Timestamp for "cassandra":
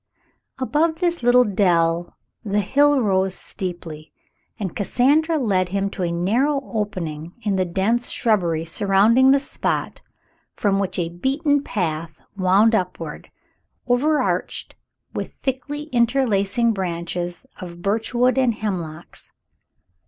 4.75-5.37